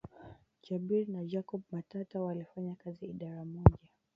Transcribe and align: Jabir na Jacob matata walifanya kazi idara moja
Jabir 0.63 1.07
na 1.09 1.21
Jacob 1.23 1.61
matata 1.71 2.21
walifanya 2.21 2.75
kazi 2.75 3.05
idara 3.05 3.45
moja 3.45 3.77